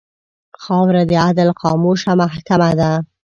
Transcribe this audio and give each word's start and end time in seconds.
خاوره 0.63 1.03
د 1.09 1.11
عدل 1.27 1.49
خاموشه 1.61 2.11
محکمـه 2.21 2.71
ده. 2.79 2.91